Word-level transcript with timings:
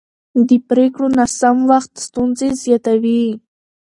د 0.47 0.49
پرېکړو 0.69 1.07
ناسم 1.17 1.57
وخت 1.71 1.91
ستونزې 2.07 2.49
زیاتوي 2.63 3.23